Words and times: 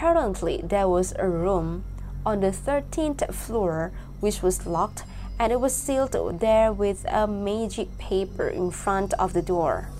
apparently 0.00 0.62
there 0.64 0.88
was 0.88 1.12
a 1.18 1.28
room 1.28 1.84
on 2.24 2.40
the 2.40 2.50
13th 2.50 3.34
floor 3.34 3.92
which 4.20 4.42
was 4.42 4.64
locked 4.66 5.04
and 5.38 5.52
it 5.52 5.60
was 5.60 5.74
sealed 5.76 6.40
there 6.40 6.72
with 6.72 7.04
a 7.06 7.26
magic 7.26 7.86
paper 7.98 8.48
in 8.48 8.70
front 8.70 9.12
of 9.18 9.34
the 9.34 9.42
door. 9.42 9.90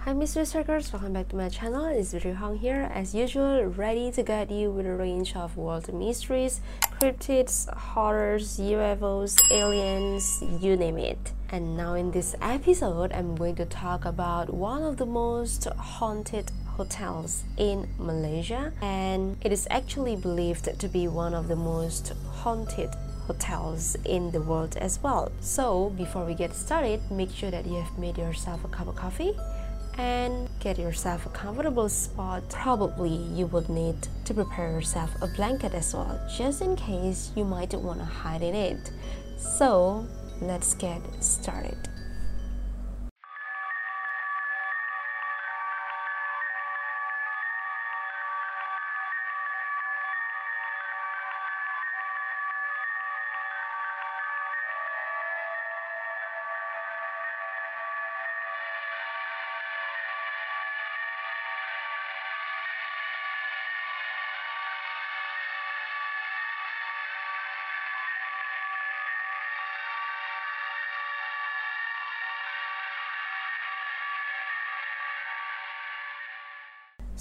Hi 0.00 0.12
mystery 0.12 0.44
seekers, 0.44 0.92
welcome 0.92 1.14
back 1.14 1.28
to 1.28 1.36
my 1.36 1.48
channel. 1.48 1.86
It's 1.86 2.12
Vitri 2.12 2.34
Hong 2.34 2.58
here, 2.58 2.90
as 2.92 3.14
usual, 3.14 3.64
ready 3.64 4.12
to 4.12 4.22
guide 4.22 4.50
you 4.50 4.70
with 4.70 4.84
a 4.84 4.94
range 4.94 5.34
of 5.36 5.56
world 5.56 5.90
mysteries, 5.94 6.60
cryptids, 7.00 7.66
horrors, 7.72 8.58
UFOs, 8.58 9.40
aliens, 9.50 10.42
you 10.60 10.76
name 10.76 10.98
it. 10.98 11.32
And 11.48 11.78
now 11.78 11.94
in 11.94 12.10
this 12.10 12.34
episode, 12.42 13.12
I'm 13.12 13.34
going 13.36 13.56
to 13.56 13.64
talk 13.64 14.04
about 14.04 14.52
one 14.52 14.82
of 14.82 14.98
the 14.98 15.06
most 15.06 15.64
haunted 15.64 16.50
hotels 16.76 17.44
in 17.56 17.88
Malaysia, 17.98 18.72
and 18.80 19.36
it 19.42 19.52
is 19.52 19.66
actually 19.70 20.16
believed 20.16 20.78
to 20.78 20.88
be 20.88 21.08
one 21.08 21.34
of 21.34 21.48
the 21.48 21.56
most 21.56 22.12
haunted 22.30 22.90
hotels 23.26 23.96
in 24.04 24.30
the 24.32 24.40
world 24.40 24.76
as 24.76 25.02
well. 25.02 25.30
So, 25.40 25.90
before 25.90 26.24
we 26.24 26.34
get 26.34 26.54
started, 26.54 27.00
make 27.10 27.30
sure 27.30 27.50
that 27.50 27.66
you 27.66 27.76
have 27.80 27.98
made 27.98 28.18
yourself 28.18 28.64
a 28.64 28.68
cup 28.68 28.88
of 28.88 28.96
coffee 28.96 29.36
and 29.98 30.48
get 30.60 30.78
yourself 30.78 31.26
a 31.26 31.28
comfortable 31.28 31.88
spot. 31.88 32.42
Probably 32.48 33.14
you 33.38 33.46
would 33.46 33.68
need 33.68 34.08
to 34.24 34.34
prepare 34.34 34.70
yourself 34.70 35.10
a 35.22 35.28
blanket 35.28 35.74
as 35.74 35.94
well, 35.94 36.18
just 36.36 36.62
in 36.62 36.74
case 36.74 37.30
you 37.36 37.44
might 37.44 37.72
want 37.74 37.98
to 38.00 38.04
hide 38.04 38.42
in 38.42 38.54
it. 38.54 38.90
So, 39.36 40.06
let's 40.40 40.74
get 40.74 41.02
started. 41.22 41.78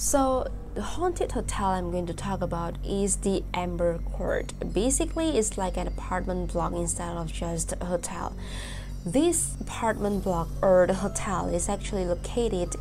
So 0.02 0.48
the 0.76 0.82
haunted 0.82 1.34
hotel 1.34 1.72
I'm 1.72 1.92
going 1.92 2.06
to 2.06 2.14
talk 2.14 2.40
about 2.40 2.78
is 2.86 3.18
the 3.18 3.44
Amber 3.54 3.98
Court. 3.98 4.54
Basically, 4.72 5.38
it's 5.38 5.58
like 5.58 5.76
an 5.76 5.88
apartment 5.88 6.54
block 6.54 6.72
instead 6.72 7.18
of 7.18 7.34
just 7.34 7.74
a 7.82 7.84
hotel. 7.84 8.34
This 9.06 9.58
apartment 9.60 10.24
block 10.24 10.48
or 10.62 10.88
the 10.88 10.94
hotel 10.94 11.50
is 11.50 11.68
actually 11.68 12.06
located 12.06 12.78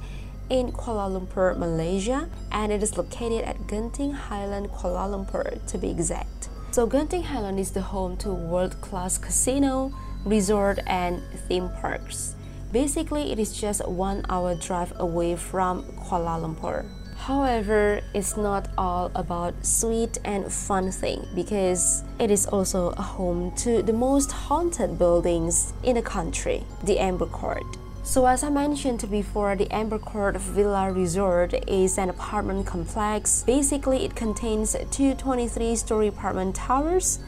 in 0.48 0.70
Kuala 0.70 1.10
Lumpur, 1.10 1.58
Malaysia, 1.58 2.28
and 2.52 2.70
it 2.70 2.84
is 2.84 2.96
located 2.96 3.42
at 3.42 3.58
Genting 3.66 4.14
Highland, 4.14 4.68
Kuala 4.68 5.10
Lumpur 5.10 5.66
to 5.66 5.76
be 5.76 5.90
exact. 5.90 6.48
So 6.70 6.86
Genting 6.86 7.24
Highland 7.24 7.58
is 7.58 7.72
the 7.72 7.80
home 7.80 8.16
to 8.18 8.32
world-class 8.32 9.18
casino, 9.18 9.92
resort, 10.24 10.78
and 10.86 11.20
theme 11.48 11.68
parks. 11.80 12.36
Basically, 12.70 13.32
it 13.32 13.40
is 13.40 13.60
just 13.60 13.84
one 13.88 14.24
hour 14.28 14.54
drive 14.54 14.92
away 15.00 15.34
from 15.34 15.82
Kuala 16.06 16.38
Lumpur. 16.38 16.86
However, 17.28 18.00
it's 18.14 18.38
not 18.38 18.70
all 18.78 19.12
about 19.14 19.52
sweet 19.60 20.16
and 20.24 20.50
fun 20.50 20.90
thing 20.90 21.28
because 21.34 22.02
it 22.18 22.30
is 22.30 22.46
also 22.46 22.88
a 22.96 23.02
home 23.02 23.52
to 23.56 23.82
the 23.82 23.92
most 23.92 24.32
haunted 24.32 24.98
buildings 24.98 25.74
in 25.82 25.96
the 25.96 26.00
country, 26.00 26.64
the 26.84 26.98
Amber 26.98 27.26
Court. 27.26 27.66
So 28.02 28.24
as 28.24 28.42
I 28.42 28.48
mentioned 28.48 29.10
before, 29.10 29.56
the 29.56 29.70
Amber 29.70 29.98
Court 29.98 30.38
Villa 30.38 30.90
Resort 30.90 31.52
is 31.68 31.98
an 31.98 32.08
apartment 32.08 32.66
complex. 32.66 33.42
Basically, 33.42 34.06
it 34.06 34.16
contains 34.16 34.74
two 34.90 35.14
23-story 35.14 36.06
apartment 36.06 36.56
towers 36.56 37.18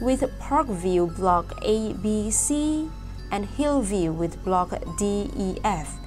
with 0.00 0.20
Parkview 0.38 1.16
Block 1.16 1.58
A, 1.64 1.92
B, 1.94 2.30
C, 2.30 2.88
and 3.32 3.46
Hillview 3.46 4.12
with 4.12 4.44
Block 4.44 4.70
D, 4.96 5.28
E, 5.36 5.58
F. 5.64 5.99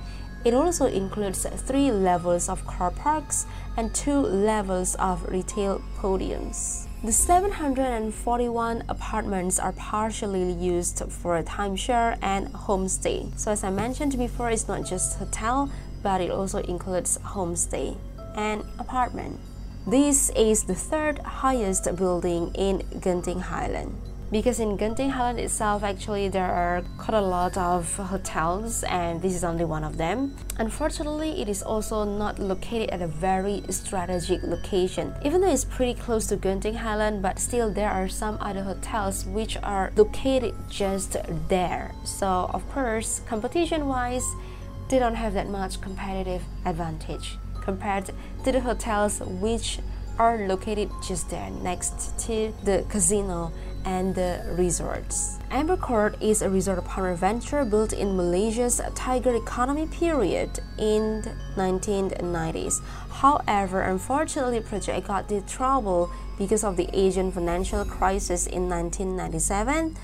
It 0.45 0.53
also 0.53 0.87
includes 0.87 1.45
three 1.45 1.89
levels 1.91 2.49
of 2.49 2.67
car 2.67 2.91
parks 2.91 3.45
and 3.77 3.93
two 3.95 4.19
levels 4.19 4.95
of 4.95 5.23
retail 5.29 5.81
podiums. 5.97 6.87
The 7.03 7.11
741 7.13 8.83
apartments 8.89 9.59
are 9.59 9.71
partially 9.73 10.51
used 10.53 11.03
for 11.11 11.37
a 11.37 11.43
timeshare 11.43 12.17
and 12.21 12.47
homestay. 12.53 13.37
So 13.37 13.51
as 13.51 13.63
I 13.63 13.69
mentioned 13.69 14.17
before, 14.17 14.49
it's 14.49 14.67
not 14.67 14.85
just 14.85 15.17
hotel, 15.17 15.69
but 16.01 16.19
it 16.19 16.31
also 16.31 16.59
includes 16.59 17.17
homestay 17.19 17.97
and 18.35 18.63
apartment. 18.79 19.39
This 19.87 20.29
is 20.31 20.63
the 20.63 20.75
third 20.75 21.19
highest 21.19 21.93
building 21.95 22.53
in 22.55 22.79
Genting 22.99 23.41
Highland 23.41 23.93
because 24.33 24.59
in 24.59 24.75
Genting 24.79 25.11
Highland 25.11 25.39
itself 25.39 25.83
actually 25.83 26.27
there 26.27 26.49
are 26.49 26.83
quite 26.97 27.15
a 27.15 27.21
lot 27.21 27.55
of 27.55 27.95
hotels 27.95 28.83
and 28.85 29.21
this 29.21 29.35
is 29.35 29.43
only 29.43 29.63
one 29.63 29.83
of 29.83 29.95
them. 29.97 30.35
Unfortunately 30.57 31.39
it 31.39 31.47
is 31.47 31.61
also 31.61 32.03
not 32.03 32.39
located 32.39 32.89
at 32.89 33.03
a 33.03 33.07
very 33.07 33.61
strategic 33.69 34.41
location. 34.41 35.13
Even 35.23 35.39
though 35.39 35.53
it's 35.53 35.63
pretty 35.63 35.93
close 35.93 36.25
to 36.27 36.37
Genting 36.37 36.75
Highland 36.75 37.21
but 37.21 37.37
still 37.37 37.71
there 37.71 37.91
are 37.91 38.09
some 38.09 38.39
other 38.41 38.63
hotels 38.63 39.23
which 39.25 39.55
are 39.61 39.91
located 39.95 40.55
just 40.67 41.15
there. 41.47 41.93
So 42.03 42.49
of 42.55 42.67
course 42.71 43.21
competition 43.27 43.87
wise 43.87 44.25
they 44.89 44.97
don't 44.97 45.15
have 45.15 45.35
that 45.35 45.47
much 45.47 45.79
competitive 45.79 46.41
advantage 46.65 47.37
compared 47.61 48.09
to 48.45 48.51
the 48.51 48.61
hotels 48.61 49.19
which 49.19 49.77
are 50.17 50.47
located 50.47 50.89
just 51.07 51.29
there 51.29 51.49
next 51.49 52.17
to 52.19 52.53
the 52.63 52.85
casino 52.89 53.51
and 53.85 54.15
the 54.15 54.41
resorts. 54.57 55.39
Amber 55.51 55.77
Court 55.77 56.15
is 56.21 56.41
a 56.41 56.49
resort 56.49 56.77
apartment 56.77 57.19
venture 57.19 57.63
built 57.65 57.93
in 57.93 58.15
Malaysia's 58.15 58.81
tiger 58.95 59.35
economy 59.35 59.87
period 59.87 60.59
in 60.77 61.21
the 61.21 61.35
1990s. 61.55 62.81
However, 63.11 63.81
unfortunately, 63.81 64.61
project 64.61 65.07
got 65.07 65.31
into 65.31 65.45
trouble 65.47 66.11
because 66.37 66.63
of 66.63 66.77
the 66.77 66.89
Asian 66.93 67.31
financial 67.31 67.85
crisis 67.85 68.47
in 68.47 68.67
1997. 68.69 69.95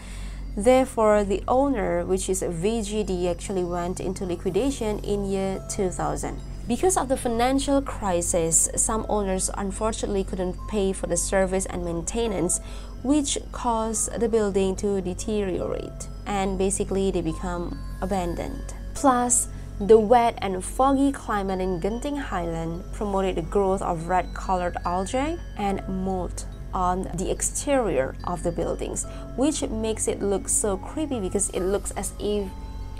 Therefore, 0.55 1.23
the 1.23 1.43
owner, 1.47 2.05
which 2.05 2.29
is 2.29 2.41
VGD, 2.41 3.29
actually 3.29 3.63
went 3.63 3.99
into 3.99 4.25
liquidation 4.25 4.99
in 4.99 5.25
year 5.25 5.63
2000. 5.69 6.39
Because 6.69 6.97
of 6.97 7.07
the 7.07 7.17
financial 7.17 7.81
crisis, 7.81 8.69
some 8.75 9.03
owners 9.09 9.49
unfortunately 9.57 10.23
couldn't 10.23 10.55
pay 10.67 10.93
for 10.93 11.07
the 11.07 11.17
service 11.17 11.65
and 11.65 11.83
maintenance, 11.83 12.59
which 13.01 13.39
caused 13.51 14.13
the 14.19 14.29
building 14.29 14.75
to 14.75 15.01
deteriorate 15.01 16.09
and 16.27 16.59
basically 16.59 17.09
they 17.09 17.21
become 17.21 17.75
abandoned. 18.03 18.75
Plus, 18.93 19.47
the 19.81 19.97
wet 19.97 20.37
and 20.43 20.63
foggy 20.63 21.11
climate 21.11 21.59
in 21.59 21.81
Genting 21.81 22.19
Highland 22.19 22.83
promoted 22.93 23.37
the 23.37 23.41
growth 23.41 23.81
of 23.81 24.07
red 24.07 24.31
colored 24.35 24.77
algae 24.85 25.39
and 25.57 25.81
mold 25.87 26.45
on 26.71 27.09
the 27.15 27.31
exterior 27.31 28.15
of 28.25 28.43
the 28.43 28.51
buildings, 28.51 29.07
which 29.37 29.63
makes 29.63 30.07
it 30.07 30.21
look 30.21 30.47
so 30.47 30.77
creepy 30.77 31.19
because 31.19 31.49
it 31.49 31.61
looks 31.61 31.89
as 31.97 32.13
if 32.19 32.47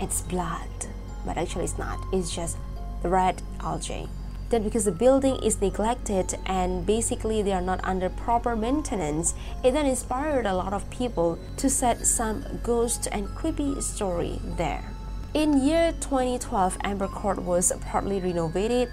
it's 0.00 0.22
blood. 0.22 0.66
But 1.24 1.36
actually, 1.36 1.64
it's 1.64 1.78
not, 1.78 1.98
it's 2.12 2.34
just 2.34 2.56
the 3.02 3.08
red 3.08 3.42
algae. 3.60 4.08
Then 4.50 4.64
because 4.64 4.84
the 4.84 4.92
building 4.92 5.36
is 5.36 5.60
neglected 5.60 6.36
and 6.44 6.84
basically 6.84 7.40
they 7.40 7.52
are 7.52 7.62
not 7.62 7.80
under 7.84 8.08
proper 8.08 8.56
maintenance, 8.56 9.34
it 9.62 9.72
then 9.72 9.86
inspired 9.86 10.44
a 10.44 10.54
lot 10.54 10.72
of 10.72 10.90
people 10.90 11.38
to 11.58 11.70
set 11.70 12.04
some 12.04 12.44
ghost 12.64 13.06
and 13.12 13.28
creepy 13.28 13.80
story 13.80 14.40
there. 14.56 14.84
In 15.34 15.62
year 15.62 15.92
2012, 16.00 16.78
Amber 16.82 17.06
Court 17.06 17.40
was 17.40 17.72
partly 17.80 18.18
renovated, 18.18 18.90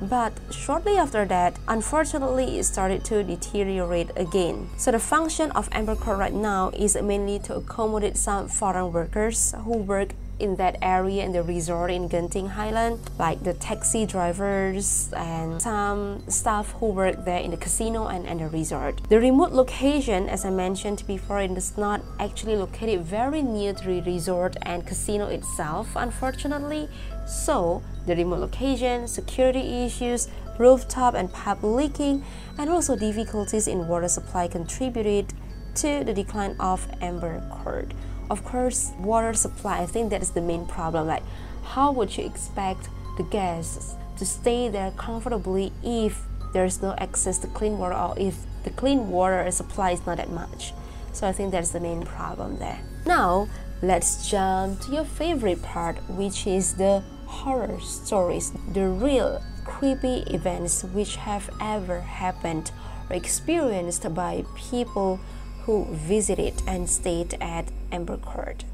but 0.00 0.32
shortly 0.52 0.96
after 0.96 1.24
that, 1.24 1.56
unfortunately, 1.66 2.60
it 2.60 2.64
started 2.64 3.04
to 3.06 3.24
deteriorate 3.24 4.10
again. 4.14 4.68
So 4.76 4.92
the 4.92 5.00
function 5.00 5.50
of 5.52 5.68
Amber 5.72 5.96
Court 5.96 6.18
right 6.18 6.32
now 6.32 6.70
is 6.70 6.94
mainly 6.94 7.40
to 7.40 7.56
accommodate 7.56 8.16
some 8.16 8.46
foreign 8.46 8.92
workers 8.92 9.52
who 9.64 9.78
work 9.78 10.14
in 10.42 10.56
that 10.56 10.76
area 10.82 11.24
in 11.24 11.32
the 11.32 11.42
resort 11.42 11.90
in 11.90 12.08
Genting 12.08 12.50
Highland, 12.50 12.98
like 13.18 13.42
the 13.44 13.54
taxi 13.54 14.04
drivers 14.04 15.12
and 15.16 15.62
some 15.62 16.22
staff 16.28 16.72
who 16.72 16.86
work 16.86 17.24
there 17.24 17.38
in 17.38 17.52
the 17.52 17.56
casino 17.56 18.08
and, 18.08 18.26
and 18.26 18.40
the 18.40 18.48
resort. 18.48 19.00
The 19.08 19.20
remote 19.20 19.52
location, 19.52 20.28
as 20.28 20.44
I 20.44 20.50
mentioned 20.50 21.04
before, 21.06 21.40
it 21.40 21.52
is 21.52 21.78
not 21.78 22.02
actually 22.18 22.56
located 22.56 23.02
very 23.02 23.42
near 23.42 23.72
to 23.72 23.84
the 23.84 24.02
resort 24.02 24.56
and 24.62 24.86
casino 24.86 25.26
itself, 25.28 25.94
unfortunately. 25.94 26.88
So, 27.26 27.82
the 28.06 28.16
remote 28.16 28.40
location, 28.40 29.06
security 29.06 29.84
issues, 29.84 30.28
rooftop 30.58 31.14
and 31.14 31.32
pipe 31.32 31.62
leaking, 31.62 32.24
and 32.58 32.68
also 32.68 32.96
difficulties 32.96 33.68
in 33.68 33.86
water 33.88 34.08
supply 34.08 34.48
contributed 34.48 35.32
to 35.76 36.04
the 36.04 36.12
decline 36.12 36.56
of 36.60 36.86
Amber 37.00 37.42
Court. 37.50 37.94
Of 38.32 38.44
course, 38.44 38.92
water 38.98 39.34
supply, 39.34 39.82
I 39.82 39.86
think 39.86 40.08
that 40.08 40.22
is 40.22 40.30
the 40.30 40.40
main 40.40 40.64
problem. 40.64 41.06
Like, 41.06 41.22
how 41.64 41.92
would 41.92 42.16
you 42.16 42.24
expect 42.24 42.88
the 43.18 43.24
guests 43.24 43.94
to 44.16 44.24
stay 44.24 44.70
there 44.70 44.90
comfortably 44.92 45.70
if 45.82 46.18
there 46.54 46.64
is 46.64 46.80
no 46.80 46.94
access 46.96 47.36
to 47.40 47.46
clean 47.48 47.76
water 47.76 47.94
or 47.94 48.14
if 48.18 48.38
the 48.64 48.70
clean 48.70 49.10
water 49.10 49.50
supply 49.50 49.90
is 49.90 50.06
not 50.06 50.16
that 50.16 50.30
much? 50.30 50.72
So 51.12 51.28
I 51.28 51.32
think 51.32 51.52
that's 51.52 51.72
the 51.72 51.80
main 51.80 52.06
problem 52.06 52.58
there. 52.58 52.80
Now, 53.04 53.48
let's 53.82 54.30
jump 54.30 54.80
to 54.86 54.92
your 54.92 55.04
favorite 55.04 55.62
part, 55.62 55.98
which 56.08 56.46
is 56.46 56.76
the 56.76 57.02
horror 57.26 57.80
stories, 57.80 58.50
the 58.72 58.88
real 58.88 59.42
creepy 59.66 60.24
events 60.32 60.84
which 60.84 61.16
have 61.16 61.50
ever 61.60 62.00
happened 62.00 62.72
or 63.10 63.16
experienced 63.16 64.14
by 64.14 64.46
people 64.56 65.20
who 65.64 65.84
visited 65.90 66.54
and 66.66 66.88
stayed 66.88 67.34
at 67.42 67.70
Amber 67.92 68.16
Court. 68.16 68.64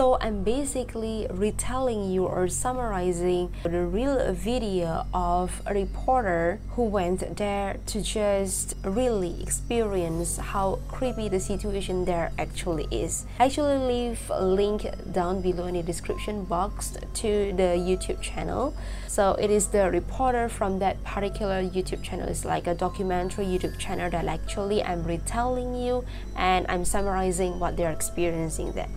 So 0.00 0.16
I'm 0.18 0.44
basically 0.44 1.26
retelling 1.28 2.10
you 2.10 2.24
or 2.24 2.48
summarizing 2.48 3.52
the 3.64 3.84
real 3.84 4.32
video 4.32 5.04
of 5.12 5.60
a 5.66 5.74
reporter 5.74 6.58
who 6.70 6.84
went 6.84 7.36
there 7.36 7.76
to 7.84 8.00
just 8.00 8.76
really 8.82 9.42
experience 9.42 10.38
how 10.38 10.78
creepy 10.88 11.28
the 11.28 11.38
situation 11.38 12.06
there 12.06 12.32
actually 12.38 12.88
is. 12.90 13.26
I 13.38 13.44
actually 13.44 13.76
leave 13.76 14.18
a 14.30 14.42
link 14.42 14.86
down 15.12 15.42
below 15.42 15.66
in 15.66 15.74
the 15.74 15.82
description 15.82 16.46
box 16.46 16.96
to 17.20 17.52
the 17.52 17.76
YouTube 17.76 18.22
channel. 18.22 18.74
So 19.06 19.34
it 19.34 19.50
is 19.50 19.66
the 19.66 19.90
reporter 19.90 20.48
from 20.48 20.78
that 20.78 21.04
particular 21.04 21.62
YouTube 21.62 22.02
channel. 22.02 22.26
It's 22.26 22.46
like 22.46 22.66
a 22.66 22.74
documentary 22.74 23.44
YouTube 23.44 23.76
channel 23.76 24.08
that 24.08 24.24
actually 24.24 24.82
I'm 24.82 25.04
retelling 25.04 25.74
you 25.74 26.06
and 26.36 26.64
I'm 26.70 26.86
summarizing 26.86 27.60
what 27.60 27.76
they're 27.76 27.92
experiencing 27.92 28.72
there. 28.72 28.88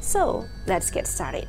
So 0.00 0.46
let's 0.66 0.90
get 0.90 1.06
started. 1.06 1.48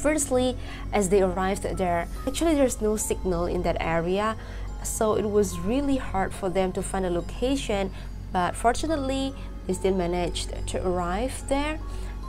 Firstly, 0.00 0.56
as 0.92 1.08
they 1.08 1.22
arrived 1.22 1.62
there, 1.62 2.08
actually 2.26 2.54
there's 2.54 2.80
no 2.80 2.96
signal 2.96 3.46
in 3.46 3.62
that 3.62 3.76
area, 3.80 4.36
so 4.82 5.14
it 5.14 5.28
was 5.28 5.58
really 5.58 5.98
hard 5.98 6.32
for 6.32 6.48
them 6.48 6.72
to 6.72 6.82
find 6.82 7.04
a 7.04 7.10
location. 7.10 7.90
But 8.32 8.56
fortunately, 8.56 9.34
they 9.66 9.74
still 9.74 9.94
managed 9.94 10.54
to 10.68 10.86
arrive 10.86 11.46
there. 11.48 11.78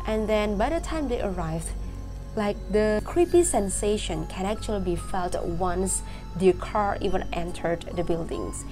And 0.07 0.27
then 0.27 0.57
by 0.57 0.69
the 0.69 0.81
time 0.81 1.07
they 1.07 1.22
arrived, 1.22 1.69
like 2.36 2.57
the 2.72 3.01
creepy 3.06 3.44
sensation 3.44 4.25
can 4.27 4.45
actually 4.45 4.81
be 4.81 4.95
felt 4.95 5.36
once 5.45 6.01
the 6.38 6.54
car 6.54 6.98
even 7.01 7.24
entered 7.34 7.81
the 7.95 8.04
buildings. 8.04 8.66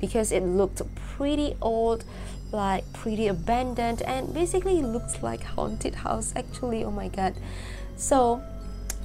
Because 0.00 0.32
it 0.32 0.42
looked 0.42 0.82
pretty 0.94 1.56
old 1.60 2.04
like 2.52 2.90
pretty 2.92 3.26
abandoned 3.28 4.02
and 4.02 4.32
basically 4.32 4.78
it 4.78 4.84
looks 4.84 5.22
like 5.22 5.42
haunted 5.42 5.94
house 5.96 6.32
actually. 6.36 6.84
Oh 6.84 6.90
my 6.90 7.08
god. 7.08 7.34
So 7.96 8.42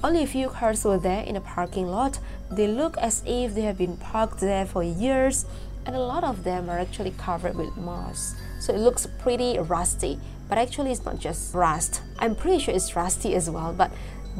only 0.02 0.22
a 0.22 0.26
few 0.26 0.48
cars 0.48 0.84
were 0.84 0.98
there 0.98 1.22
in 1.22 1.36
a 1.36 1.40
parking 1.40 1.86
lot. 1.86 2.18
They 2.50 2.68
look 2.68 2.96
as 2.98 3.22
if 3.26 3.54
they 3.54 3.62
have 3.62 3.78
been 3.78 3.96
parked 3.96 4.40
there 4.40 4.66
for 4.66 4.82
years 4.82 5.46
and 5.86 5.94
a 5.94 6.00
lot 6.00 6.24
of 6.24 6.44
them 6.44 6.70
are 6.70 6.78
actually 6.78 7.12
covered 7.12 7.54
with 7.56 7.76
moss. 7.76 8.34
So 8.60 8.74
it 8.74 8.78
looks 8.78 9.06
pretty 9.18 9.58
rusty 9.58 10.18
but 10.48 10.58
actually 10.58 10.92
it's 10.92 11.04
not 11.04 11.18
just 11.18 11.54
rust. 11.54 12.02
I'm 12.18 12.34
pretty 12.34 12.58
sure 12.58 12.74
it's 12.74 12.96
rusty 12.96 13.34
as 13.34 13.50
well 13.50 13.72
but 13.72 13.90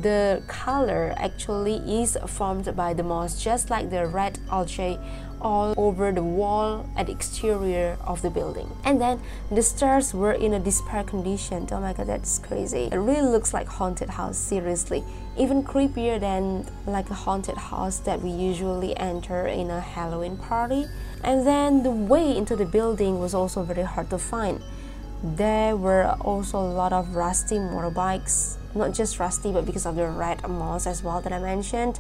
the 0.01 0.43
color 0.49 1.15
actually 1.17 1.77
is 2.03 2.19
formed 2.27 2.75
by 2.75 2.95
the 2.95 3.03
moss 3.03 3.43
just 3.43 3.71
like 3.71 3.91
the 3.91 4.07
red 4.07 4.39
algae 4.51 4.99
all 5.45 5.75
over 5.77 6.11
the 6.11 6.23
wall 6.23 6.89
at 6.97 7.07
the 7.07 7.13
exterior 7.13 7.99
of 8.07 8.23
the 8.23 8.31
building. 8.31 8.69
And 8.83 9.01
then 9.01 9.21
the 9.51 9.63
stairs 9.63 10.15
were 10.15 10.33
in 10.33 10.55
a 10.55 10.59
disrepair 10.59 11.05
condition. 11.05 11.69
Oh 11.71 11.81
my 11.81 11.93
god, 11.93 12.07
that's 12.07 12.39
crazy. 12.39 12.89
It 12.91 12.97
really 12.97 13.29
looks 13.29 13.53
like 13.53 13.69
haunted 13.69 14.09
house, 14.09 14.39
seriously. 14.39 15.05
Even 15.37 15.63
creepier 15.63 16.19
than 16.19 16.67
like 16.87 17.11
a 17.11 17.15
haunted 17.15 17.59
house 17.59 17.99
that 17.99 18.23
we 18.23 18.31
usually 18.31 18.97
enter 18.97 19.47
in 19.47 19.71
a 19.71 19.81
Halloween 19.81 20.39
party. 20.39 20.87
And 21.23 21.47
then 21.47 21.83
the 21.83 21.91
way 21.91 22.35
into 22.37 22.57
the 22.57 22.65
building 22.65 23.19
was 23.19 23.35
also 23.35 23.63
very 23.63 23.83
hard 23.83 24.09
to 24.11 24.19
find. 24.19 24.63
There 25.23 25.77
were 25.77 26.17
also 26.21 26.59
a 26.59 26.73
lot 26.73 26.93
of 26.93 27.15
rusty 27.17 27.57
motorbikes, 27.57 28.57
not 28.75 28.93
just 28.93 29.19
rusty, 29.19 29.53
but 29.53 29.65
because 29.67 29.87
of 29.87 29.97
the 29.97 30.07
red 30.07 30.47
moss 30.49 30.87
as 30.87 31.03
well 31.03 31.21
that 31.21 31.33
I 31.33 31.39
mentioned 31.39 31.99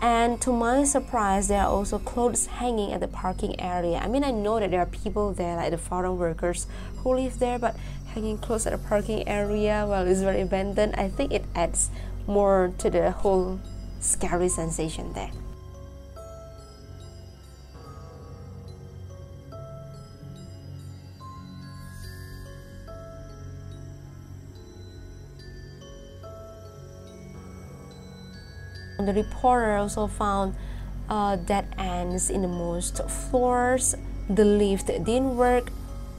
and 0.00 0.40
to 0.42 0.52
my 0.52 0.84
surprise, 0.84 1.48
there 1.48 1.62
are 1.62 1.68
also 1.68 1.98
clothes 1.98 2.46
hanging 2.46 2.92
at 2.92 3.00
the 3.00 3.08
parking 3.08 3.58
area. 3.60 3.98
I 3.98 4.08
mean, 4.08 4.24
I 4.24 4.30
know 4.30 4.60
that 4.60 4.70
there 4.70 4.80
are 4.80 4.86
people 4.86 5.32
there, 5.32 5.56
like 5.56 5.70
the 5.70 5.78
foreign 5.78 6.18
workers 6.18 6.66
who 6.98 7.14
live 7.14 7.38
there, 7.38 7.58
but 7.58 7.76
hanging 8.14 8.38
clothes 8.38 8.66
at 8.66 8.72
the 8.72 8.88
parking 8.88 9.26
area 9.28 9.84
while 9.86 10.06
it's 10.06 10.20
very 10.20 10.42
abandoned, 10.42 10.94
I 10.96 11.08
think 11.08 11.32
it 11.32 11.44
adds 11.54 11.90
more 12.26 12.72
to 12.78 12.90
the 12.90 13.10
whole 13.10 13.60
scary 14.00 14.48
sensation 14.48 15.12
there. 15.14 15.30
The 29.04 29.12
reporter 29.12 29.76
also 29.76 30.06
found 30.06 30.54
uh, 31.08 31.36
dead 31.36 31.66
ends 31.78 32.30
in 32.30 32.42
the 32.42 32.48
most 32.48 32.98
floors. 33.08 33.94
The 34.28 34.44
lift 34.44 34.86
didn't 34.86 35.36
work, 35.36 35.70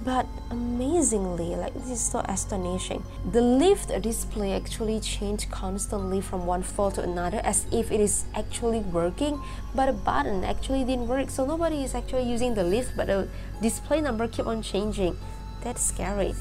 but 0.04 0.28
amazingly, 0.52 1.56
like 1.56 1.74
this 1.74 1.90
is 1.90 2.02
so 2.02 2.20
astonishing. 2.26 3.04
The 3.32 3.42
lift 3.42 3.90
display 4.02 4.54
actually 4.54 5.00
changed 5.00 5.50
constantly 5.50 6.22
from 6.22 6.46
one 6.46 6.62
floor 6.62 6.92
to 6.92 7.02
another 7.02 7.42
as 7.44 7.66
if 7.72 7.92
it 7.92 8.00
is 8.00 8.26
actually 8.36 8.80
working, 8.80 9.42
but 9.74 9.90
a 9.90 9.94
button 9.94 10.44
actually 10.44 10.84
didn't 10.84 11.08
work. 11.08 11.32
So 11.32 11.46
nobody 11.46 11.84
is 11.84 11.96
actually 11.96 12.30
using 12.30 12.54
the 12.54 12.64
lift, 12.64 12.96
but 12.96 13.08
the 13.08 13.28
display 13.62 14.02
number 14.02 14.28
keep 14.28 14.46
on 14.46 14.62
changing. 14.62 15.18
That's 15.64 15.82
scary. 15.82 16.36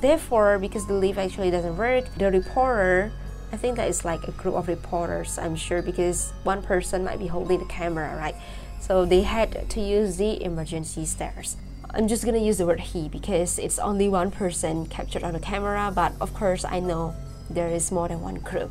Therefore, 0.00 0.58
because 0.58 0.86
the 0.86 0.94
lift 0.94 1.18
actually 1.18 1.50
doesn't 1.50 1.76
work, 1.76 2.12
the 2.18 2.30
reporter 2.30 3.12
I 3.56 3.58
think 3.58 3.76
that 3.76 3.88
is 3.88 4.04
like 4.04 4.28
a 4.28 4.32
group 4.32 4.54
of 4.54 4.68
reporters, 4.68 5.38
I'm 5.38 5.56
sure, 5.56 5.80
because 5.80 6.34
one 6.42 6.60
person 6.60 7.04
might 7.04 7.18
be 7.18 7.26
holding 7.26 7.58
the 7.58 7.64
camera, 7.64 8.14
right? 8.14 8.34
So 8.82 9.06
they 9.06 9.22
had 9.22 9.70
to 9.70 9.80
use 9.80 10.18
the 10.18 10.44
emergency 10.44 11.06
stairs. 11.06 11.56
I'm 11.94 12.06
just 12.06 12.26
gonna 12.26 12.36
use 12.36 12.58
the 12.58 12.66
word 12.66 12.80
he 12.80 13.08
because 13.08 13.58
it's 13.58 13.78
only 13.78 14.10
one 14.10 14.30
person 14.30 14.84
captured 14.84 15.24
on 15.24 15.32
the 15.32 15.40
camera, 15.40 15.90
but 15.90 16.12
of 16.20 16.34
course, 16.34 16.66
I 16.66 16.80
know 16.80 17.14
there 17.48 17.68
is 17.68 17.90
more 17.90 18.08
than 18.08 18.20
one 18.20 18.42
crew. 18.42 18.70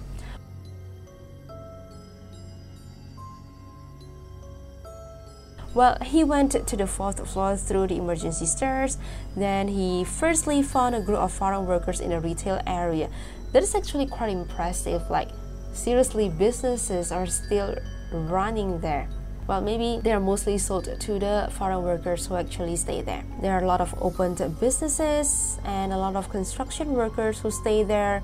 Well, 5.75 5.97
he 6.01 6.23
went 6.23 6.51
to 6.53 6.77
the 6.77 6.87
fourth 6.87 7.27
floor 7.27 7.57
through 7.57 7.87
the 7.87 7.97
emergency 7.97 8.45
stairs. 8.45 8.97
Then 9.35 9.67
he 9.67 10.05
firstly 10.05 10.63
found 10.63 10.95
a 10.95 11.01
group 11.01 11.19
of 11.19 11.33
foreign 11.33 11.65
workers 11.65 11.99
in 11.99 12.13
a 12.13 12.19
retail 12.21 12.61
area 12.65 13.09
that 13.55 13.63
is 13.63 13.73
actually 13.73 14.05
quite 14.05 14.29
impressive. 14.29 15.09
Like, 15.09 15.29
seriously, 15.71 16.27
businesses 16.27 17.09
are 17.09 17.25
still 17.25 17.77
running 18.11 18.81
there. 18.81 19.07
Well, 19.47 19.61
maybe 19.61 20.01
they 20.03 20.11
are 20.11 20.19
mostly 20.19 20.57
sold 20.57 20.89
to 20.99 21.19
the 21.19 21.47
foreign 21.57 21.81
workers 21.81 22.27
who 22.27 22.35
actually 22.35 22.75
stay 22.75 23.01
there. 23.01 23.23
There 23.41 23.53
are 23.53 23.63
a 23.63 23.65
lot 23.65 23.79
of 23.79 23.95
opened 24.01 24.43
businesses 24.59 25.57
and 25.63 25.93
a 25.93 25.97
lot 25.97 26.17
of 26.17 26.29
construction 26.29 26.95
workers 26.95 27.39
who 27.39 27.49
stay 27.49 27.83
there. 27.83 28.23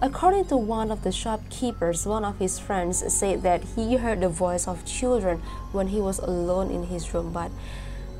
According 0.00 0.46
to 0.46 0.56
one 0.56 0.90
of 0.90 1.02
the 1.02 1.12
shopkeepers, 1.12 2.06
one 2.06 2.24
of 2.24 2.38
his 2.38 2.58
friends 2.58 3.04
said 3.12 3.42
that 3.42 3.62
he 3.76 3.96
heard 3.96 4.22
the 4.22 4.30
voice 4.30 4.66
of 4.66 4.86
children 4.86 5.42
when 5.72 5.88
he 5.88 6.00
was 6.00 6.20
alone 6.20 6.70
in 6.70 6.84
his 6.84 7.12
room, 7.12 7.34
but 7.34 7.50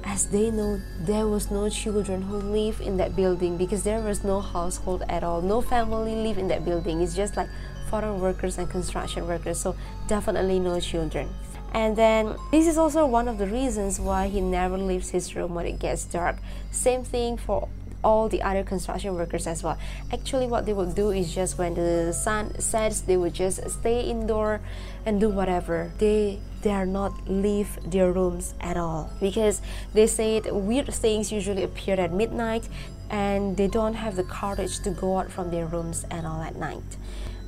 as 0.04 0.26
they 0.26 0.50
know 0.50 0.80
there 1.00 1.26
was 1.26 1.50
no 1.50 1.68
children 1.68 2.22
who 2.22 2.36
live 2.36 2.80
in 2.80 2.96
that 2.96 3.16
building 3.16 3.56
because 3.56 3.82
there 3.82 4.00
was 4.00 4.24
no 4.24 4.40
household 4.40 5.02
at 5.08 5.22
all. 5.22 5.42
No 5.42 5.60
family 5.60 6.14
live 6.14 6.38
in 6.38 6.48
that 6.48 6.64
building. 6.64 7.00
It's 7.00 7.14
just 7.14 7.36
like 7.36 7.48
foreign 7.88 8.20
workers 8.20 8.58
and 8.58 8.68
construction 8.70 9.26
workers. 9.26 9.58
So 9.58 9.76
definitely 10.06 10.58
no 10.58 10.80
children. 10.80 11.28
And 11.72 11.96
then 11.96 12.36
this 12.50 12.66
is 12.66 12.76
also 12.78 13.06
one 13.06 13.28
of 13.28 13.38
the 13.38 13.46
reasons 13.46 14.00
why 14.00 14.28
he 14.28 14.40
never 14.40 14.76
leaves 14.76 15.10
his 15.10 15.36
room 15.36 15.54
when 15.54 15.66
it 15.66 15.78
gets 15.78 16.04
dark. 16.04 16.36
Same 16.72 17.04
thing 17.04 17.36
for 17.36 17.68
all 18.02 18.28
the 18.28 18.42
other 18.42 18.62
construction 18.62 19.14
workers 19.14 19.46
as 19.46 19.62
well. 19.62 19.78
Actually, 20.12 20.46
what 20.46 20.66
they 20.66 20.72
would 20.72 20.94
do 20.94 21.10
is 21.10 21.34
just 21.34 21.58
when 21.58 21.74
the 21.74 22.12
sun 22.12 22.58
sets, 22.60 23.00
they 23.02 23.16
would 23.16 23.34
just 23.34 23.68
stay 23.70 24.02
indoor 24.02 24.60
and 25.04 25.20
do 25.20 25.28
whatever. 25.28 25.92
They 25.98 26.40
dare 26.62 26.86
not 26.86 27.28
leave 27.28 27.78
their 27.90 28.12
rooms 28.12 28.54
at 28.60 28.76
all 28.76 29.10
because 29.20 29.62
they 29.94 30.06
said 30.06 30.50
weird 30.52 30.92
things 30.92 31.32
usually 31.32 31.62
appear 31.62 31.98
at 31.98 32.12
midnight 32.12 32.68
and 33.10 33.56
they 33.56 33.66
don't 33.66 33.94
have 33.94 34.16
the 34.16 34.24
courage 34.24 34.78
to 34.80 34.90
go 34.90 35.18
out 35.18 35.30
from 35.32 35.50
their 35.50 35.66
rooms 35.66 36.04
at 36.10 36.24
all 36.24 36.42
at 36.42 36.56
night. 36.56 36.96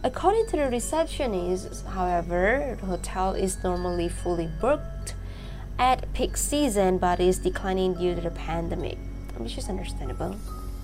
According 0.04 0.47
to 0.47 0.56
the 0.56 0.68
receptionist, 0.68 1.87
however, 1.87 2.76
the 2.80 2.87
hotel 2.87 3.35
is 3.35 3.62
normally 3.62 4.09
fully 4.09 4.49
booked 4.61 5.14
at 5.78 6.12
peak 6.12 6.37
season 6.37 6.99
but 6.99 7.21
is 7.21 7.38
declining 7.38 7.94
due 7.94 8.14
to 8.14 8.21
the 8.21 8.30
pandemic, 8.30 8.99
which 9.42 9.58
is 9.58 9.68
understandable. 9.68 10.37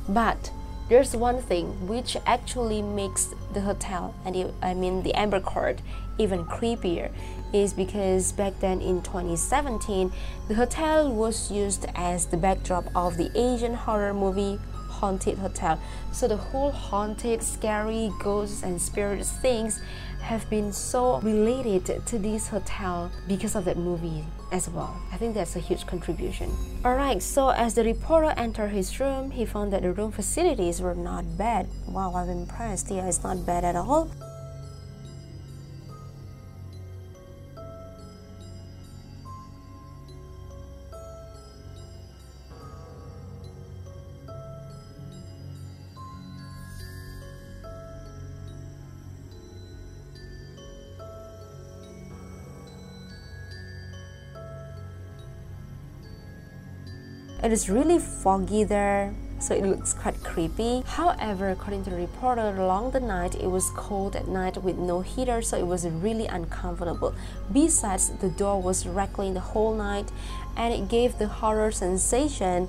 But 0.08 0.50
there's 0.88 1.14
one 1.14 1.42
thing 1.42 1.86
which 1.86 2.16
actually 2.26 2.80
makes 2.80 3.34
the 3.52 3.60
hotel 3.60 4.14
and 4.24 4.34
the, 4.34 4.52
I 4.62 4.74
mean 4.74 5.02
the 5.02 5.14
Amber 5.14 5.40
Court 5.40 5.80
even 6.18 6.44
creepier 6.46 7.10
is 7.52 7.72
because 7.72 8.32
back 8.32 8.58
then 8.60 8.80
in 8.80 9.02
2017 9.02 10.12
the 10.48 10.54
hotel 10.54 11.10
was 11.12 11.50
used 11.50 11.86
as 11.94 12.26
the 12.26 12.36
backdrop 12.36 12.86
of 12.94 13.16
the 13.16 13.30
Asian 13.38 13.74
horror 13.74 14.14
movie 14.14 14.58
Haunted 14.98 15.38
Hotel. 15.38 15.80
So 16.12 16.26
the 16.26 16.36
whole 16.36 16.70
haunted, 16.70 17.42
scary 17.42 18.10
ghosts 18.18 18.62
and 18.62 18.80
spirits 18.80 19.30
things 19.30 19.80
have 20.20 20.48
been 20.50 20.72
so 20.72 21.20
related 21.20 22.04
to 22.06 22.18
this 22.18 22.48
hotel 22.48 23.10
because 23.28 23.54
of 23.54 23.64
that 23.64 23.76
movie 23.76 24.24
as 24.50 24.68
well. 24.68 25.00
I 25.12 25.16
think 25.16 25.34
that's 25.34 25.54
a 25.56 25.60
huge 25.60 25.86
contribution. 25.86 26.50
Alright, 26.84 27.22
so 27.22 27.50
as 27.50 27.74
the 27.74 27.84
reporter 27.84 28.34
entered 28.36 28.68
his 28.70 28.98
room, 28.98 29.30
he 29.30 29.44
found 29.44 29.72
that 29.72 29.82
the 29.82 29.92
room 29.92 30.10
facilities 30.10 30.80
were 30.80 30.94
not 30.94 31.38
bad. 31.38 31.68
Wow, 31.86 32.14
I'm 32.14 32.28
impressed. 32.28 32.90
Yeah, 32.90 33.06
it's 33.06 33.22
not 33.22 33.46
bad 33.46 33.64
at 33.64 33.76
all. 33.76 34.10
It 57.40 57.52
is 57.52 57.71
really 57.71 58.00
foggy 58.00 58.64
there, 58.64 59.14
so 59.38 59.54
it 59.54 59.64
looks 59.64 59.95
quite 59.95 60.21
creepy. 60.25 60.83
However, 60.85 61.50
according 61.50 61.85
to 61.85 61.90
the 61.90 61.97
reporter, 61.97 62.40
along 62.40 62.90
the 62.90 62.99
night 62.99 63.37
it 63.37 63.47
was 63.47 63.71
cold 63.76 64.16
at 64.16 64.26
night 64.26 64.61
with 64.61 64.76
no 64.76 65.02
heater, 65.02 65.40
so 65.40 65.57
it 65.57 65.66
was 65.66 65.87
really 65.87 66.26
uncomfortable. 66.26 67.14
Besides, 67.52 68.11
the 68.21 68.28
door 68.28 68.61
was 68.61 68.88
rattling 68.88 69.35
the 69.35 69.40
whole 69.40 69.73
night 69.73 70.11
and 70.57 70.75
it 70.75 70.88
gave 70.88 71.18
the 71.18 71.28
horror 71.28 71.71
sensation 71.71 72.66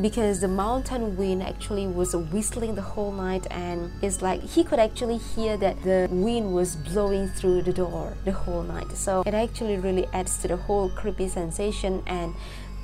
because 0.00 0.40
the 0.40 0.48
mountain 0.48 1.16
wind 1.16 1.42
actually 1.42 1.86
was 1.86 2.14
whistling 2.14 2.76
the 2.76 2.82
whole 2.82 3.12
night 3.12 3.46
and 3.50 3.90
it's 4.00 4.22
like 4.22 4.40
he 4.40 4.62
could 4.62 4.78
actually 4.78 5.18
hear 5.18 5.56
that 5.56 5.82
the 5.82 6.08
wind 6.10 6.54
was 6.54 6.76
blowing 6.76 7.26
through 7.26 7.60
the 7.62 7.72
door 7.72 8.16
the 8.24 8.30
whole 8.30 8.62
night 8.62 8.88
so 8.92 9.24
it 9.26 9.34
actually 9.34 9.76
really 9.76 10.06
adds 10.12 10.38
to 10.38 10.46
the 10.46 10.56
whole 10.56 10.88
creepy 10.90 11.26
sensation 11.26 12.00
and 12.06 12.32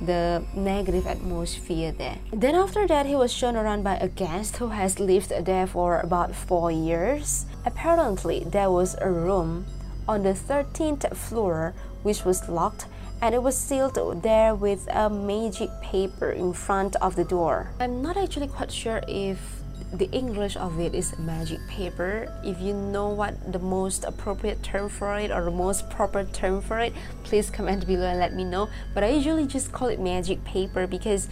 the 0.01 0.43
negative 0.53 1.07
atmosphere 1.07 1.91
there. 1.91 2.17
Then 2.31 2.55
after 2.55 2.87
that, 2.87 3.05
he 3.05 3.15
was 3.15 3.31
shown 3.31 3.55
around 3.55 3.83
by 3.83 3.95
a 3.97 4.07
guest 4.07 4.57
who 4.57 4.69
has 4.69 4.99
lived 4.99 5.31
there 5.45 5.67
for 5.67 5.99
about 5.99 6.35
four 6.35 6.71
years. 6.71 7.45
Apparently, 7.65 8.43
there 8.45 8.71
was 8.71 8.95
a 9.01 9.09
room 9.09 9.65
on 10.07 10.23
the 10.23 10.33
13th 10.33 11.15
floor 11.15 11.73
which 12.03 12.23
was 12.25 12.47
locked 12.47 12.85
and 13.21 13.33
it 13.33 13.41
was 13.41 13.57
sealed 13.57 13.97
there 14.21 14.53
with 14.53 14.87
a 14.91 15.09
magic 15.09 15.69
paper 15.81 16.31
in 16.31 16.53
front 16.53 16.95
of 16.97 17.15
the 17.15 17.23
door. 17.23 17.71
I'm 17.79 18.01
not 18.01 18.17
actually 18.17 18.47
quite 18.47 18.71
sure 18.71 19.01
if 19.07 19.39
the 19.93 20.09
English 20.11 20.57
of 20.57 20.79
it 20.79 20.93
is 20.93 21.17
magic 21.19 21.59
paper. 21.67 22.31
If 22.43 22.59
you 22.59 22.73
know 22.73 23.09
what 23.09 23.51
the 23.51 23.59
most 23.59 24.03
appropriate 24.03 24.61
term 24.63 24.89
for 24.89 25.17
it 25.17 25.31
or 25.31 25.43
the 25.45 25.51
most 25.51 25.89
proper 25.89 26.23
term 26.25 26.61
for 26.61 26.79
it, 26.79 26.93
please 27.23 27.49
comment 27.49 27.87
below 27.87 28.07
and 28.07 28.19
let 28.19 28.33
me 28.33 28.43
know. 28.43 28.69
But 28.93 29.03
I 29.03 29.09
usually 29.09 29.47
just 29.47 29.71
call 29.71 29.87
it 29.87 29.99
magic 29.99 30.43
paper 30.43 30.87
because 30.87 31.29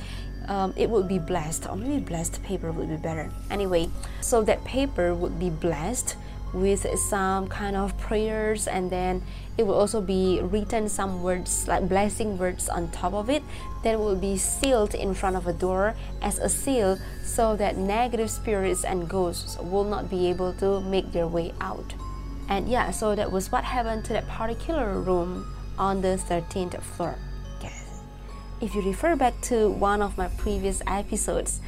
um, 0.48 0.74
it 0.76 0.90
would 0.90 1.08
be 1.08 1.20
blessed, 1.20 1.68
or 1.70 1.76
maybe 1.76 2.04
blessed 2.04 2.44
paper 2.44 2.72
would 2.72 2.90
be 2.90 2.98
better. 2.98 3.30
Anyway, 3.50 3.90
so 4.22 4.44
that 4.44 4.64
paper 4.66 5.14
would 5.14 5.40
be 5.40 5.50
blessed 5.50 6.16
with 6.53 6.86
some 7.00 7.48
kind 7.48 7.75
of 7.75 7.98
prayers 7.98 8.67
and 8.67 8.91
then 8.91 9.24
it 9.57 9.63
will 9.63 9.74
also 9.74 10.00
be 10.00 10.39
written 10.41 10.88
some 10.88 11.24
words 11.24 11.67
like 11.67 11.89
blessing 11.89 12.38
words 12.38 12.69
on 12.69 12.89
top 12.91 13.13
of 13.13 13.29
it 13.29 13.43
that 13.83 14.00
will 14.00 14.15
be 14.15 14.38
sealed 14.38 14.93
in 14.93 15.13
front 15.13 15.36
of 15.36 15.48
a 15.48 15.53
door 15.53 15.95
as 16.22 16.38
a 16.39 16.48
seal 16.48 16.98
so 17.24 17.55
that 17.55 17.77
negative 17.77 18.29
spirits 18.29 18.83
and 18.83 19.10
ghosts 19.10 19.57
will 19.60 19.83
not 19.83 20.10
be 20.10 20.27
able 20.27 20.53
to 20.53 20.79
make 20.81 21.12
their 21.12 21.27
way 21.27 21.53
out. 21.60 21.93
And 22.50 22.69
yeah 22.69 22.91
so 22.91 23.15
that 23.15 23.31
was 23.31 23.51
what 23.51 23.63
happened 23.63 24.05
to 24.05 24.13
that 24.13 24.27
particular 24.27 25.00
room 25.00 25.53
on 25.77 26.01
the 26.01 26.19
13th 26.29 26.81
floor. 26.81 27.15
If 28.62 28.75
you 28.75 28.81
refer 28.81 29.17
back 29.17 29.41
to 29.51 29.69
one 29.69 30.01
of 30.01 30.17
my 30.17 30.29
previous 30.29 30.81
episodes 30.88 31.60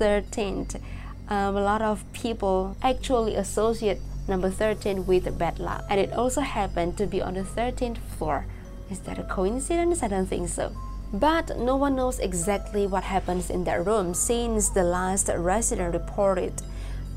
13th 0.00 0.80
um, 1.28 1.56
a 1.56 1.62
lot 1.62 1.80
of 1.80 2.04
people 2.12 2.76
actually 2.82 3.36
associate 3.36 4.00
number 4.30 4.48
13 4.48 5.06
with 5.06 5.36
bad 5.36 5.58
luck, 5.58 5.84
and 5.90 6.00
it 6.00 6.12
also 6.14 6.40
happened 6.40 6.96
to 6.96 7.06
be 7.06 7.20
on 7.20 7.34
the 7.34 7.42
13th 7.42 7.98
floor. 8.16 8.46
Is 8.90 9.00
that 9.00 9.18
a 9.18 9.24
coincidence? 9.24 10.02
I 10.02 10.08
don't 10.08 10.26
think 10.26 10.48
so. 10.48 10.72
But 11.12 11.58
no 11.58 11.74
one 11.76 11.96
knows 11.96 12.20
exactly 12.20 12.86
what 12.86 13.02
happens 13.02 13.50
in 13.50 13.64
that 13.64 13.84
room 13.84 14.14
since 14.14 14.70
the 14.70 14.84
last 14.84 15.28
resident 15.28 15.92
reported 15.92 16.62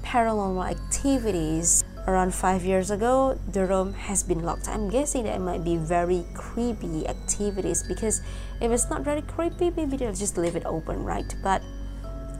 paranormal 0.01 0.69
activities 0.69 1.83
around 2.07 2.33
five 2.33 2.65
years 2.65 2.89
ago. 2.89 3.39
The 3.51 3.65
room 3.65 3.93
has 3.93 4.23
been 4.23 4.43
locked. 4.43 4.67
I'm 4.67 4.89
guessing 4.89 5.23
that 5.23 5.35
it 5.35 5.41
might 5.41 5.63
be 5.63 5.77
very 5.77 6.25
creepy 6.33 7.07
activities 7.07 7.83
because 7.87 8.21
if 8.59 8.71
it's 8.71 8.89
not 8.89 9.01
very 9.01 9.21
creepy, 9.21 9.69
maybe 9.69 9.97
they'll 9.97 10.13
just 10.13 10.37
leave 10.37 10.55
it 10.55 10.65
open, 10.65 11.03
right? 11.03 11.33
But 11.43 11.61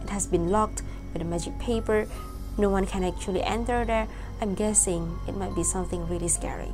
it 0.01 0.09
has 0.09 0.25
been 0.25 0.49
locked 0.49 0.81
with 1.13 1.21
a 1.21 1.25
magic 1.25 1.57
paper. 1.59 2.07
No 2.57 2.69
one 2.69 2.85
can 2.85 3.03
actually 3.03 3.43
enter 3.43 3.85
there 3.85 4.07
I'm 4.43 4.55
guessing 4.55 5.19
it 5.25 5.37
might 5.37 5.55
be 5.55 5.63
something 5.63 6.05
really 6.09 6.27
scary. 6.27 6.73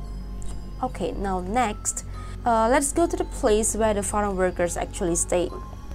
Okay, 0.82 1.12
now 1.12 1.38
next, 1.38 2.04
uh, 2.44 2.68
let's 2.68 2.90
go 2.90 3.06
to 3.06 3.16
the 3.16 3.22
place 3.22 3.76
where 3.76 3.94
the 3.94 4.02
foreign 4.02 4.36
workers 4.36 4.76
actually 4.76 5.14
stay. 5.14 5.48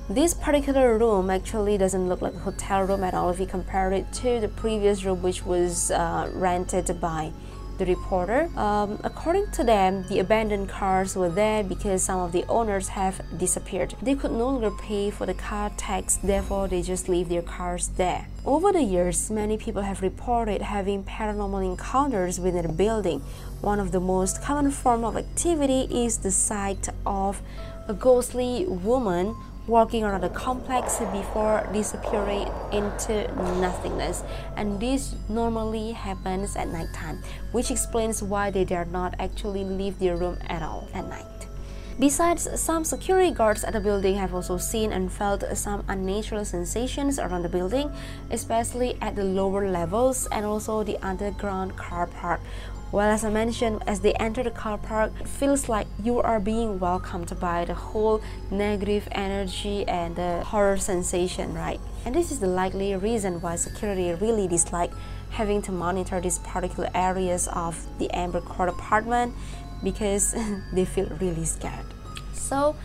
This 0.10 0.34
particular 0.34 0.98
room 0.98 1.30
actually 1.30 1.78
doesn't 1.78 2.08
look 2.08 2.22
like 2.22 2.34
a 2.34 2.40
hotel 2.40 2.84
room 2.84 3.04
at 3.04 3.14
all 3.14 3.30
if 3.30 3.42
you 3.42 3.46
compare 3.46 3.92
it 3.92 4.14
to 4.24 4.40
the 4.40 4.48
previous 4.48 5.04
room 5.04 5.22
which 5.22 5.46
was 5.46 5.92
uh, 5.92 6.30
rented 6.34 7.02
by 7.02 7.34
the 7.78 7.86
reporter. 7.86 8.50
Um, 8.58 9.00
according 9.04 9.52
to 9.52 9.64
them, 9.64 10.06
the 10.10 10.20
abandoned 10.20 10.70
cars 10.70 11.16
were 11.16 11.30
there 11.30 11.64
because 11.64 12.04
some 12.04 12.20
of 12.20 12.32
the 12.32 12.44
owners 12.48 12.90
have 12.90 13.22
disappeared. 13.38 13.96
They 14.02 14.16
could 14.16 14.32
no 14.32 14.50
longer 14.50 14.72
pay 14.72 15.12
for 15.12 15.26
the 15.26 15.34
car 15.34 15.72
tax, 15.78 16.18
therefore, 16.18 16.68
they 16.68 16.82
just 16.82 17.10
leave 17.10 17.30
their 17.30 17.42
cars 17.42 17.90
there. 17.98 18.28
Over 18.46 18.72
the 18.72 18.84
years, 18.84 19.32
many 19.32 19.58
people 19.58 19.82
have 19.82 20.02
reported 20.02 20.62
having 20.62 21.04
paranormal 21.04 21.66
encounters 21.66 22.40
within 22.40 22.68
the 22.68 22.74
building. 22.74 23.22
One 23.62 23.80
of 23.80 23.92
the 23.92 24.00
most 24.00 24.42
common 24.42 24.72
form 24.72 25.04
of 25.04 25.18
activity 25.18 25.88
is 25.92 26.18
the 26.20 26.32
sight 26.32 26.90
of 27.06 27.42
a 27.88 27.94
ghostly 27.94 28.66
woman 28.66 29.36
walking 29.68 30.04
around 30.04 30.22
the 30.22 30.30
complex 30.30 31.00
before 31.12 31.68
disappearing 31.74 32.48
into 32.72 33.28
nothingness. 33.60 34.24
And 34.56 34.80
this 34.80 35.16
normally 35.30 35.92
happens 35.92 36.56
at 36.56 36.68
nighttime, 36.68 37.22
which 37.52 37.72
explains 37.72 38.22
why 38.22 38.52
they 38.52 38.66
dare 38.66 38.86
not 38.86 39.16
actually 39.20 39.64
leave 39.64 40.00
their 40.00 40.16
room 40.16 40.38
at 40.48 40.62
all 40.62 40.88
at 40.94 41.08
night. 41.08 41.26
Besides, 41.98 42.60
some 42.60 42.84
security 42.84 43.32
guards 43.32 43.64
at 43.64 43.72
the 43.72 43.80
building 43.80 44.16
have 44.16 44.36
also 44.36 44.58
seen 44.58 44.92
and 44.92 45.10
felt 45.10 45.46
some 45.56 45.86
unnatural 45.88 46.44
sensations 46.44 47.20
around 47.20 47.44
the 47.44 47.50
building, 47.50 47.90
especially 48.32 48.98
at 49.02 49.16
the 49.16 49.24
lower 49.24 49.70
levels 49.70 50.28
and 50.34 50.46
also 50.46 50.84
the 50.84 50.98
underground 50.98 51.78
car 51.78 52.08
park, 52.08 52.42
well, 52.92 53.10
as 53.10 53.26
I 53.26 53.30
mentioned, 53.30 53.84
as 53.88 54.00
they 54.00 54.14
enter 54.14 54.44
the 54.44 54.52
car 54.52 54.78
park, 54.78 55.12
it 55.20 55.28
feels 55.28 55.68
like 55.68 55.88
you 56.04 56.20
are 56.22 56.40
being 56.40 56.80
welcomed 56.80 57.38
by 57.40 57.66
the 57.66 57.74
whole 57.74 58.22
negative 58.52 59.08
energy 59.12 59.86
and 59.88 60.16
the 60.16 60.44
horror 60.46 60.78
sensation, 60.78 61.54
right? 61.54 61.80
And 62.06 62.16
this 62.16 62.32
is 62.32 62.40
the 62.40 62.48
likely 62.48 62.96
reason 62.96 63.42
why 63.42 63.56
security 63.56 64.14
really 64.14 64.48
dislike 64.48 64.92
having 65.32 65.62
to 65.64 65.72
monitor 65.72 66.22
these 66.22 66.40
particular 66.40 66.90
areas 66.96 67.48
of 67.50 67.86
the 67.98 68.10
Amber 68.12 68.42
Court 68.42 68.70
apartment 68.70 69.34
because 69.84 70.36
they 70.74 70.86
feel 70.86 71.08
really 71.20 71.46
scared. 71.46 71.86
So, 72.34 72.76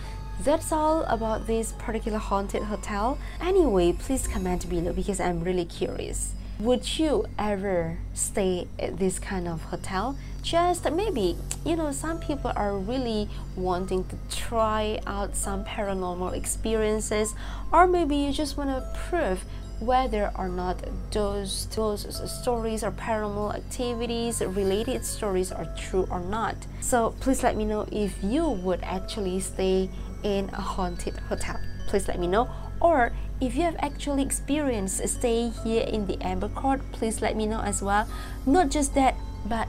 that's 0.43 0.73
all 0.73 1.03
about 1.05 1.47
this 1.47 1.73
particular 1.73 2.19
haunted 2.19 2.63
hotel. 2.63 3.19
Anyway, 3.43 3.93
please 3.93 4.27
comment 4.27 4.69
below 4.71 4.93
because 4.95 5.21
I'm 5.21 5.41
really 5.45 5.67
curious. 5.67 6.33
Would 6.61 6.99
you 6.99 7.25
ever 7.39 7.97
stay 8.13 8.69
at 8.79 8.99
this 8.99 9.19
kind 9.19 9.49
of 9.49 9.63
hotel? 9.63 10.19
Just 10.43 10.85
maybe, 10.93 11.35
you 11.65 11.75
know, 11.75 11.91
some 11.91 12.21
people 12.21 12.53
are 12.55 12.77
really 12.77 13.31
wanting 13.57 14.05
to 14.05 14.17
try 14.29 15.01
out 15.07 15.37
some 15.37 15.65
paranormal 15.65 16.37
experiences, 16.37 17.35
or 17.73 17.87
maybe 17.87 18.15
you 18.15 18.31
just 18.31 18.59
want 18.59 18.69
to 18.69 19.01
prove 19.09 19.43
whether 19.79 20.31
or 20.37 20.51
not 20.51 20.77
those 21.13 21.65
those 21.75 22.05
stories 22.31 22.85
or 22.85 22.91
paranormal 22.91 23.55
activities 23.55 24.43
related 24.43 25.03
stories 25.07 25.51
are 25.51 25.67
true 25.79 26.07
or 26.11 26.21
not. 26.21 26.57
So 26.83 27.15
please 27.21 27.43
let 27.43 27.57
me 27.57 27.65
know 27.65 27.89
if 27.91 28.23
you 28.23 28.47
would 28.47 28.83
actually 28.83 29.41
stay 29.41 29.89
in 30.23 30.51
a 30.51 30.61
haunted 30.61 31.17
hotel. 31.31 31.59
Please 31.87 32.07
let 32.07 32.21
me 32.21 32.27
know 32.27 32.51
or 32.81 33.13
if 33.41 33.55
you 33.55 33.63
have 33.63 33.77
actually 33.79 34.23
experienced 34.23 35.07
staying 35.09 35.53
here 35.65 35.83
in 35.83 36.07
the 36.07 36.21
amber 36.23 36.49
court 36.49 36.81
please 36.93 37.21
let 37.21 37.37
me 37.37 37.47
know 37.47 37.61
as 37.61 37.83
well 37.83 38.09
not 38.47 38.71
just 38.71 38.95
that 38.95 39.15
but 39.47 39.69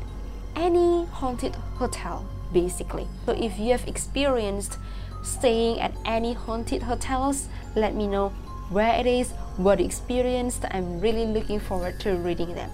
any 0.55 1.05
haunted 1.05 1.55
hotel 1.75 2.25
basically 2.53 3.07
so 3.25 3.31
if 3.33 3.57
you 3.57 3.71
have 3.71 3.87
experienced 3.87 4.77
staying 5.23 5.79
at 5.79 5.93
any 6.05 6.33
haunted 6.33 6.83
hotels 6.83 7.47
let 7.75 7.95
me 7.95 8.07
know 8.07 8.31
where 8.71 8.97
it 8.97 9.05
is, 9.05 9.31
what 9.57 9.79
you 9.79 9.85
experienced. 9.85 10.63
I'm 10.71 10.99
really 10.99 11.25
looking 11.25 11.59
forward 11.59 11.99
to 12.01 12.15
reading 12.15 12.55
them. 12.55 12.71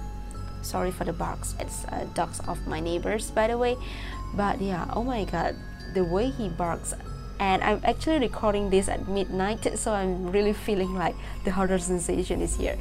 Sorry 0.62 0.92
for 0.92 1.06
the 1.06 1.14
barks. 1.14 1.56
It's 1.60 1.86
uh, 1.86 2.06
dogs 2.14 2.40
of 2.48 2.66
my 2.68 2.80
neighbors, 2.80 3.32
by 3.32 3.48
the 3.48 3.58
way. 3.58 3.78
But 4.36 4.62
yeah, 4.62 4.86
oh 4.94 5.04
my 5.04 5.26
god, 5.26 5.56
the 5.94 6.04
way 6.04 6.30
he 6.30 6.50
barks. 6.50 6.94
And 7.40 7.64
I'm 7.64 7.82
actually 7.84 8.20
recording 8.20 8.70
this 8.70 8.90
at 8.90 9.08
midnight, 9.08 9.78
so 9.78 9.94
I'm 9.94 10.32
really 10.32 10.54
feeling 10.54 10.96
like 10.96 11.16
the 11.44 11.52
horror 11.52 11.78
sensation 11.80 12.42
is 12.42 12.58
here. 12.58 12.78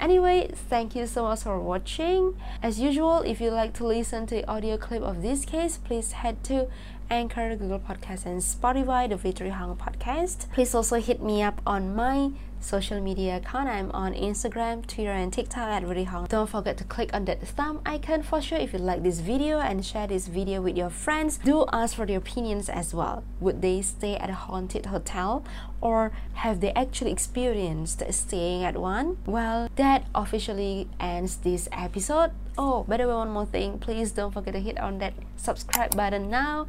Anyway, 0.00 0.48
thank 0.70 0.94
you 0.94 1.06
so 1.06 1.24
much 1.24 1.42
for 1.42 1.58
watching. 1.58 2.34
As 2.62 2.78
usual, 2.78 3.20
if 3.22 3.40
you 3.40 3.50
like 3.50 3.74
to 3.74 3.86
listen 3.86 4.26
to 4.26 4.36
the 4.36 4.48
audio 4.48 4.76
clip 4.76 5.02
of 5.02 5.22
this 5.22 5.44
case, 5.44 5.76
please 5.76 6.12
head 6.12 6.44
to 6.44 6.68
Anchor, 7.10 7.56
Google 7.56 7.80
Podcast, 7.80 8.26
and 8.26 8.40
Spotify, 8.40 9.08
the 9.08 9.16
Vitri 9.16 9.50
Hong 9.50 9.76
Podcast. 9.76 10.52
Please 10.52 10.74
also 10.74 11.00
hit 11.00 11.20
me 11.20 11.42
up 11.42 11.60
on 11.66 11.96
my 11.96 12.30
social 12.60 13.00
media 13.00 13.36
account. 13.36 13.68
I'm 13.68 13.90
on 13.92 14.14
Instagram, 14.14 14.86
Twitter, 14.86 15.10
and 15.12 15.32
TikTok 15.32 15.68
at 15.68 15.82
Vitri 15.82 16.06
Hong. 16.06 16.26
Don't 16.26 16.48
forget 16.48 16.76
to 16.78 16.84
click 16.84 17.14
on 17.14 17.24
that 17.26 17.40
thumb 17.46 17.80
icon 17.86 18.22
for 18.22 18.40
sure 18.40 18.58
if 18.58 18.72
you 18.72 18.78
like 18.78 19.02
this 19.02 19.20
video 19.20 19.60
and 19.60 19.84
share 19.84 20.06
this 20.06 20.28
video 20.28 20.60
with 20.60 20.76
your 20.76 20.90
friends. 20.90 21.38
Do 21.38 21.64
ask 21.72 21.96
for 21.96 22.06
their 22.06 22.18
opinions 22.18 22.68
as 22.68 22.94
well. 22.94 23.24
Would 23.40 23.62
they 23.62 23.82
stay 23.82 24.16
at 24.16 24.30
a 24.30 24.34
haunted 24.34 24.86
hotel 24.86 25.44
or 25.80 26.12
have 26.34 26.60
they 26.60 26.72
actually 26.72 27.12
experienced 27.12 28.02
staying 28.12 28.64
at 28.64 28.76
one? 28.76 29.18
Well, 29.26 29.68
that 29.76 30.06
officially 30.14 30.88
ends 31.00 31.36
this 31.36 31.68
episode. 31.72 32.32
Oh, 32.60 32.82
by 32.88 32.96
the 32.96 33.06
way, 33.06 33.14
one 33.14 33.30
more 33.30 33.46
thing, 33.46 33.78
please 33.78 34.10
don't 34.10 34.32
forget 34.32 34.52
to 34.52 34.58
hit 34.58 34.80
on 34.80 34.98
that 34.98 35.14
subscribe 35.36 35.94
button 35.94 36.28
now 36.28 36.66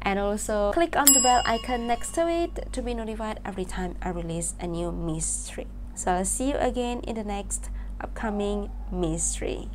and 0.00 0.18
also 0.18 0.72
click 0.72 0.96
on 0.96 1.04
the 1.12 1.20
bell 1.20 1.42
icon 1.44 1.86
next 1.86 2.12
to 2.12 2.26
it 2.26 2.72
to 2.72 2.80
be 2.80 2.94
notified 2.94 3.40
every 3.44 3.66
time 3.66 3.96
I 4.00 4.10
release 4.10 4.54
a 4.60 4.66
new 4.66 4.90
mystery. 4.90 5.66
So 5.94 6.12
I'll 6.12 6.24
see 6.24 6.48
you 6.48 6.56
again 6.56 7.00
in 7.00 7.16
the 7.16 7.24
next 7.24 7.68
upcoming 8.00 8.70
mystery. 8.90 9.68